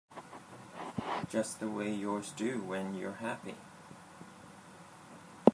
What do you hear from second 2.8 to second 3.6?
you're happy.